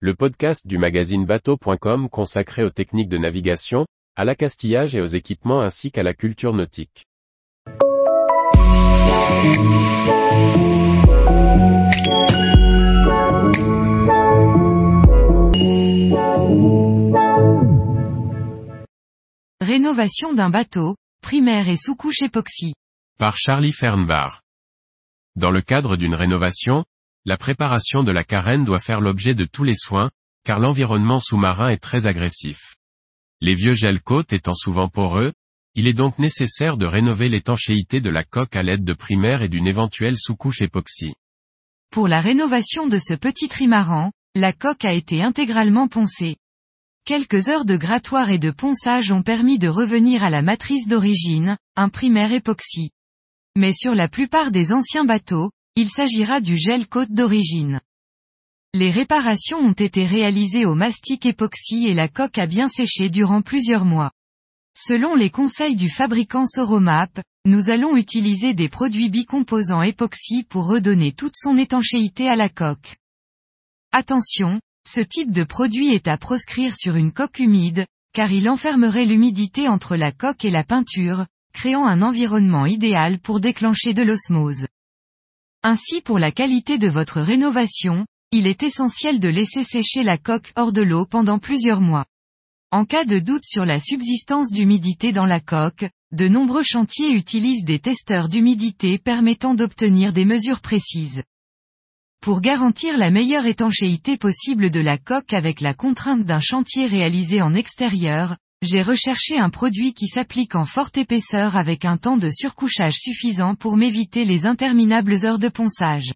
le 0.00 0.14
podcast 0.14 0.66
du 0.66 0.76
magazine 0.76 1.24
bateau.com 1.24 2.10
consacré 2.10 2.62
aux 2.62 2.70
techniques 2.70 3.08
de 3.08 3.16
navigation, 3.16 3.86
à 4.14 4.26
l'accastillage 4.26 4.94
et 4.94 5.00
aux 5.00 5.06
équipements 5.06 5.62
ainsi 5.62 5.90
qu'à 5.90 6.02
la 6.02 6.12
culture 6.12 6.52
nautique. 6.52 7.06
Rénovation 19.62 20.34
d'un 20.34 20.50
bateau, 20.50 20.96
primaire 21.22 21.70
et 21.70 21.78
sous-couche 21.78 22.20
époxy. 22.20 22.74
Par 23.18 23.38
Charlie 23.38 23.72
Fernbar. 23.72 24.42
Dans 25.36 25.50
le 25.50 25.62
cadre 25.62 25.96
d'une 25.96 26.14
rénovation, 26.14 26.84
la 27.26 27.36
préparation 27.36 28.04
de 28.04 28.12
la 28.12 28.22
carène 28.22 28.64
doit 28.64 28.78
faire 28.78 29.00
l'objet 29.00 29.34
de 29.34 29.44
tous 29.44 29.64
les 29.64 29.74
soins, 29.74 30.10
car 30.44 30.60
l'environnement 30.60 31.18
sous-marin 31.18 31.68
est 31.68 31.82
très 31.82 32.06
agressif. 32.06 32.76
Les 33.40 33.56
vieux 33.56 33.74
gels 33.74 34.00
côtes 34.00 34.32
étant 34.32 34.54
souvent 34.54 34.88
poreux, 34.88 35.32
il 35.74 35.88
est 35.88 35.92
donc 35.92 36.20
nécessaire 36.20 36.76
de 36.76 36.86
rénover 36.86 37.28
l'étanchéité 37.28 38.00
de 38.00 38.10
la 38.10 38.22
coque 38.22 38.54
à 38.54 38.62
l'aide 38.62 38.84
de 38.84 38.92
primaire 38.94 39.42
et 39.42 39.48
d'une 39.48 39.66
éventuelle 39.66 40.16
sous-couche 40.16 40.62
époxy. 40.62 41.14
Pour 41.90 42.06
la 42.06 42.20
rénovation 42.20 42.86
de 42.86 42.98
ce 42.98 43.14
petit 43.14 43.48
trimaran, 43.48 44.12
la 44.36 44.52
coque 44.52 44.84
a 44.84 44.92
été 44.92 45.20
intégralement 45.20 45.88
poncée. 45.88 46.36
Quelques 47.04 47.48
heures 47.48 47.64
de 47.64 47.76
grattoir 47.76 48.30
et 48.30 48.38
de 48.38 48.52
ponçage 48.52 49.10
ont 49.10 49.22
permis 49.22 49.58
de 49.58 49.68
revenir 49.68 50.22
à 50.22 50.30
la 50.30 50.42
matrice 50.42 50.86
d'origine, 50.86 51.56
un 51.74 51.88
primaire 51.88 52.32
époxy. 52.32 52.90
Mais 53.56 53.72
sur 53.72 53.94
la 53.94 54.08
plupart 54.08 54.52
des 54.52 54.72
anciens 54.72 55.04
bateaux, 55.04 55.50
il 55.76 55.90
s'agira 55.90 56.40
du 56.40 56.56
gel 56.56 56.88
côte 56.88 57.12
d'origine. 57.12 57.80
Les 58.72 58.90
réparations 58.90 59.58
ont 59.58 59.72
été 59.72 60.06
réalisées 60.06 60.64
au 60.64 60.74
mastic 60.74 61.26
époxy 61.26 61.86
et 61.86 61.94
la 61.94 62.08
coque 62.08 62.38
a 62.38 62.46
bien 62.46 62.68
séché 62.68 63.10
durant 63.10 63.42
plusieurs 63.42 63.84
mois. 63.84 64.10
Selon 64.74 65.14
les 65.14 65.30
conseils 65.30 65.76
du 65.76 65.90
fabricant 65.90 66.46
Soromap, 66.46 67.20
nous 67.44 67.68
allons 67.68 67.96
utiliser 67.96 68.54
des 68.54 68.70
produits 68.70 69.10
bicomposants 69.10 69.82
époxy 69.82 70.44
pour 70.44 70.66
redonner 70.66 71.12
toute 71.12 71.36
son 71.36 71.58
étanchéité 71.58 72.28
à 72.28 72.36
la 72.36 72.48
coque. 72.48 72.96
Attention, 73.92 74.60
ce 74.88 75.00
type 75.00 75.30
de 75.30 75.44
produit 75.44 75.94
est 75.94 76.08
à 76.08 76.16
proscrire 76.16 76.74
sur 76.74 76.96
une 76.96 77.12
coque 77.12 77.38
humide, 77.38 77.86
car 78.14 78.32
il 78.32 78.48
enfermerait 78.48 79.04
l'humidité 79.04 79.68
entre 79.68 79.94
la 79.96 80.10
coque 80.10 80.44
et 80.44 80.50
la 80.50 80.64
peinture, 80.64 81.26
créant 81.52 81.86
un 81.86 82.02
environnement 82.02 82.66
idéal 82.66 83.18
pour 83.18 83.40
déclencher 83.40 83.94
de 83.94 84.02
l'osmose. 84.02 84.66
Ainsi 85.68 86.00
pour 86.00 86.20
la 86.20 86.30
qualité 86.30 86.78
de 86.78 86.86
votre 86.86 87.20
rénovation, 87.20 88.06
il 88.30 88.46
est 88.46 88.62
essentiel 88.62 89.18
de 89.18 89.26
laisser 89.26 89.64
sécher 89.64 90.04
la 90.04 90.16
coque 90.16 90.52
hors 90.54 90.72
de 90.72 90.80
l'eau 90.80 91.06
pendant 91.06 91.40
plusieurs 91.40 91.80
mois. 91.80 92.04
En 92.70 92.84
cas 92.84 93.04
de 93.04 93.18
doute 93.18 93.44
sur 93.44 93.64
la 93.64 93.80
subsistance 93.80 94.52
d'humidité 94.52 95.10
dans 95.10 95.26
la 95.26 95.40
coque, 95.40 95.90
de 96.12 96.28
nombreux 96.28 96.62
chantiers 96.62 97.10
utilisent 97.10 97.64
des 97.64 97.80
testeurs 97.80 98.28
d'humidité 98.28 98.98
permettant 98.98 99.54
d'obtenir 99.54 100.12
des 100.12 100.24
mesures 100.24 100.60
précises. 100.60 101.24
Pour 102.22 102.40
garantir 102.40 102.96
la 102.96 103.10
meilleure 103.10 103.46
étanchéité 103.46 104.16
possible 104.16 104.70
de 104.70 104.78
la 104.78 104.98
coque 104.98 105.32
avec 105.32 105.60
la 105.60 105.74
contrainte 105.74 106.22
d'un 106.22 106.38
chantier 106.38 106.86
réalisé 106.86 107.42
en 107.42 107.54
extérieur, 107.54 108.36
j'ai 108.62 108.82
recherché 108.82 109.38
un 109.38 109.50
produit 109.50 109.92
qui 109.92 110.08
s'applique 110.08 110.54
en 110.54 110.64
forte 110.64 110.96
épaisseur 110.96 111.56
avec 111.56 111.84
un 111.84 111.98
temps 111.98 112.16
de 112.16 112.30
surcouchage 112.30 112.94
suffisant 112.94 113.54
pour 113.54 113.76
m'éviter 113.76 114.24
les 114.24 114.46
interminables 114.46 115.24
heures 115.24 115.38
de 115.38 115.48
ponçage. 115.48 116.12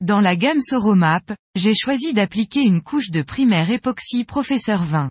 Dans 0.00 0.20
la 0.20 0.36
gamme 0.36 0.60
Soromap, 0.60 1.34
j'ai 1.54 1.74
choisi 1.74 2.12
d'appliquer 2.12 2.62
une 2.62 2.82
couche 2.82 3.10
de 3.10 3.22
primaire 3.22 3.70
époxy 3.70 4.24
Professeur 4.24 4.82
20. 4.82 5.08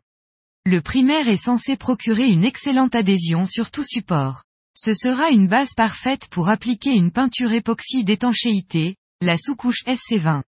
Le 0.66 0.82
primaire 0.82 1.28
est 1.28 1.38
censé 1.38 1.78
procurer 1.78 2.28
une 2.28 2.44
excellente 2.44 2.96
adhésion 2.96 3.46
sur 3.46 3.72
tout 3.72 3.84
support. 3.84 4.44
Ce 4.78 4.94
sera 4.94 5.30
une 5.30 5.48
base 5.48 5.74
parfaite 5.74 6.28
pour 6.30 6.50
appliquer 6.50 6.94
une 6.94 7.12
peinture 7.12 7.54
époxy 7.54 8.04
d'étanchéité, 8.04 8.96
la 9.22 9.38
sous-couche 9.38 9.84
SC20. 9.86 10.44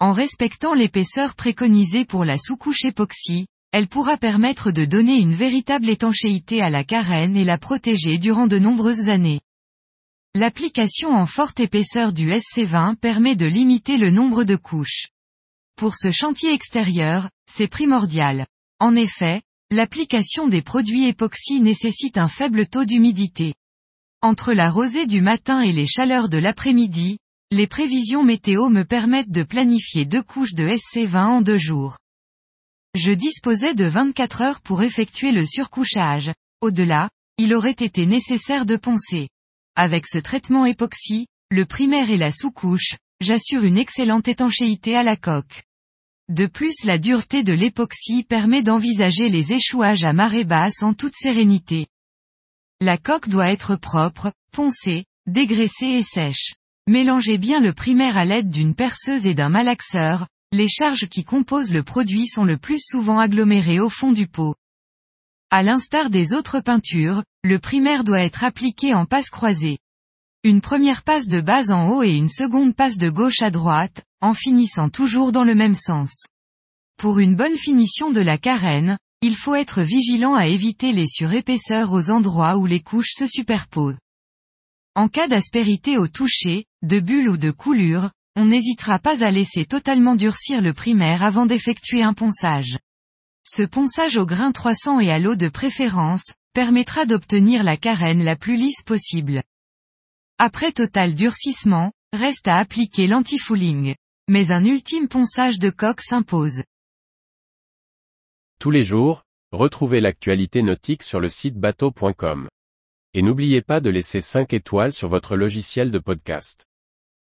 En 0.00 0.12
respectant 0.12 0.74
l'épaisseur 0.74 1.34
préconisée 1.34 2.04
pour 2.04 2.24
la 2.24 2.38
sous-couche 2.38 2.84
époxy, 2.84 3.46
elle 3.72 3.88
pourra 3.88 4.16
permettre 4.16 4.70
de 4.70 4.84
donner 4.84 5.16
une 5.16 5.34
véritable 5.34 5.88
étanchéité 5.88 6.62
à 6.62 6.70
la 6.70 6.84
carène 6.84 7.36
et 7.36 7.44
la 7.44 7.58
protéger 7.58 8.18
durant 8.18 8.46
de 8.46 8.58
nombreuses 8.58 9.10
années. 9.10 9.40
L'application 10.34 11.10
en 11.10 11.26
forte 11.26 11.60
épaisseur 11.60 12.12
du 12.12 12.30
SC20 12.30 12.96
permet 12.96 13.36
de 13.36 13.46
limiter 13.46 13.96
le 13.96 14.10
nombre 14.10 14.44
de 14.44 14.56
couches. 14.56 15.08
Pour 15.76 15.94
ce 15.94 16.10
chantier 16.10 16.52
extérieur, 16.52 17.30
c'est 17.50 17.68
primordial. 17.68 18.46
En 18.80 18.96
effet, 18.96 19.42
l'application 19.70 20.48
des 20.48 20.62
produits 20.62 21.06
époxy 21.06 21.60
nécessite 21.60 22.18
un 22.18 22.28
faible 22.28 22.66
taux 22.66 22.84
d'humidité. 22.84 23.54
Entre 24.22 24.52
la 24.52 24.70
rosée 24.70 25.06
du 25.06 25.20
matin 25.20 25.60
et 25.60 25.72
les 25.72 25.86
chaleurs 25.86 26.28
de 26.28 26.38
l'après-midi, 26.38 27.18
les 27.50 27.66
prévisions 27.66 28.22
météo 28.22 28.68
me 28.68 28.84
permettent 28.84 29.30
de 29.30 29.42
planifier 29.42 30.04
deux 30.04 30.22
couches 30.22 30.54
de 30.54 30.68
SC20 30.68 31.26
en 31.26 31.42
deux 31.42 31.58
jours. 31.58 31.96
Je 32.96 33.12
disposais 33.12 33.74
de 33.74 33.84
24 33.84 34.40
heures 34.40 34.60
pour 34.62 34.82
effectuer 34.82 35.30
le 35.30 35.44
surcouchage. 35.44 36.32
Au-delà, 36.62 37.10
il 37.36 37.54
aurait 37.54 37.72
été 37.72 38.06
nécessaire 38.06 38.64
de 38.64 38.76
poncer. 38.76 39.28
Avec 39.74 40.06
ce 40.06 40.16
traitement 40.16 40.64
époxy, 40.64 41.26
le 41.50 41.66
primaire 41.66 42.08
et 42.08 42.16
la 42.16 42.32
sous-couche, 42.32 42.96
j'assure 43.20 43.64
une 43.64 43.76
excellente 43.76 44.28
étanchéité 44.28 44.96
à 44.96 45.02
la 45.02 45.18
coque. 45.18 45.64
De 46.30 46.46
plus 46.46 46.84
la 46.84 46.96
dureté 46.96 47.42
de 47.42 47.52
l'époxy 47.52 48.24
permet 48.24 48.62
d'envisager 48.62 49.28
les 49.28 49.52
échouages 49.52 50.04
à 50.04 50.14
marée 50.14 50.44
basse 50.44 50.82
en 50.82 50.94
toute 50.94 51.16
sérénité. 51.16 51.88
La 52.80 52.96
coque 52.96 53.28
doit 53.28 53.52
être 53.52 53.76
propre, 53.76 54.32
poncée, 54.52 55.04
dégraissée 55.26 55.98
et 55.98 56.02
sèche. 56.02 56.54
Mélangez 56.88 57.36
bien 57.36 57.60
le 57.60 57.74
primaire 57.74 58.16
à 58.16 58.24
l'aide 58.24 58.48
d'une 58.48 58.74
perceuse 58.74 59.26
et 59.26 59.34
d'un 59.34 59.50
malaxeur, 59.50 60.28
les 60.52 60.68
charges 60.68 61.08
qui 61.08 61.24
composent 61.24 61.72
le 61.72 61.82
produit 61.82 62.26
sont 62.26 62.44
le 62.44 62.56
plus 62.56 62.80
souvent 62.80 63.18
agglomérées 63.18 63.80
au 63.80 63.88
fond 63.88 64.12
du 64.12 64.26
pot. 64.26 64.54
À 65.50 65.62
l'instar 65.62 66.10
des 66.10 66.32
autres 66.32 66.60
peintures, 66.60 67.22
le 67.42 67.58
primaire 67.58 68.04
doit 68.04 68.22
être 68.22 68.44
appliqué 68.44 68.94
en 68.94 69.06
passe 69.06 69.30
croisée. 69.30 69.78
Une 70.44 70.60
première 70.60 71.02
passe 71.02 71.28
de 71.28 71.40
bas 71.40 71.70
en 71.70 71.88
haut 71.88 72.02
et 72.02 72.12
une 72.12 72.28
seconde 72.28 72.74
passe 72.74 72.96
de 72.96 73.10
gauche 73.10 73.42
à 73.42 73.50
droite, 73.50 74.04
en 74.20 74.34
finissant 74.34 74.88
toujours 74.88 75.32
dans 75.32 75.44
le 75.44 75.54
même 75.54 75.74
sens. 75.74 76.26
Pour 76.96 77.18
une 77.18 77.36
bonne 77.36 77.56
finition 77.56 78.10
de 78.10 78.20
la 78.20 78.38
carène, 78.38 78.96
il 79.22 79.34
faut 79.34 79.54
être 79.54 79.82
vigilant 79.82 80.34
à 80.34 80.46
éviter 80.46 80.92
les 80.92 81.06
surépaisseurs 81.06 81.92
aux 81.92 82.10
endroits 82.10 82.56
où 82.56 82.66
les 82.66 82.80
couches 82.80 83.14
se 83.14 83.26
superposent. 83.26 83.98
En 84.94 85.08
cas 85.08 85.28
d'aspérité 85.28 85.98
au 85.98 86.08
toucher, 86.08 86.64
de 86.82 87.00
bulles 87.00 87.28
ou 87.28 87.36
de 87.36 87.50
coulure, 87.50 88.10
on 88.36 88.44
n'hésitera 88.44 88.98
pas 88.98 89.24
à 89.24 89.30
laisser 89.30 89.64
totalement 89.64 90.14
durcir 90.14 90.60
le 90.60 90.74
primaire 90.74 91.22
avant 91.22 91.46
d'effectuer 91.46 92.02
un 92.02 92.12
ponçage. 92.12 92.78
Ce 93.44 93.62
ponçage 93.62 94.18
au 94.18 94.26
grain 94.26 94.52
300 94.52 95.00
et 95.00 95.10
à 95.10 95.18
l'eau 95.18 95.36
de 95.36 95.48
préférence, 95.48 96.34
permettra 96.52 97.06
d'obtenir 97.06 97.62
la 97.62 97.76
carène 97.76 98.22
la 98.22 98.36
plus 98.36 98.56
lisse 98.56 98.82
possible. 98.82 99.42
Après 100.38 100.72
total 100.72 101.14
durcissement, 101.14 101.92
reste 102.12 102.46
à 102.46 102.58
appliquer 102.58 103.06
l'antifouling. 103.06 103.94
Mais 104.28 104.50
un 104.50 104.64
ultime 104.64 105.08
ponçage 105.08 105.58
de 105.58 105.70
coque 105.70 106.00
s'impose. 106.00 106.62
Tous 108.58 108.70
les 108.70 108.84
jours, 108.84 109.22
retrouvez 109.52 110.00
l'actualité 110.00 110.62
nautique 110.62 111.04
sur 111.04 111.20
le 111.20 111.28
site 111.28 111.56
bateau.com. 111.56 112.48
Et 113.14 113.22
n'oubliez 113.22 113.62
pas 113.62 113.80
de 113.80 113.88
laisser 113.88 114.20
5 114.20 114.52
étoiles 114.52 114.92
sur 114.92 115.08
votre 115.08 115.36
logiciel 115.36 115.90
de 115.90 115.98
podcast. 115.98 116.66